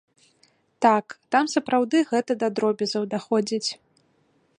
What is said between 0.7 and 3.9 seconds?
Так, там сапраўды гэта да дробязяў даходзіць.